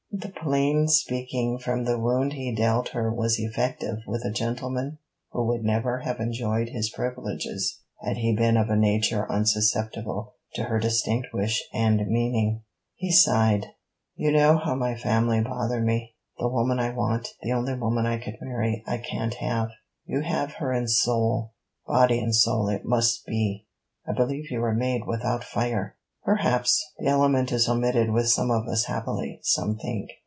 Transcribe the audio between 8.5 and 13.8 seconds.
of a nature unsusceptible to her distinct wish and meaning. He sighed.